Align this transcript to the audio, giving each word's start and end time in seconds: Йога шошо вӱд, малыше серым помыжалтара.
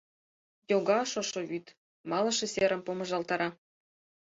Йога 0.71 0.99
шошо 1.11 1.41
вӱд, 1.49 1.65
малыше 2.09 2.47
серым 2.53 2.81
помыжалтара. 2.87 3.49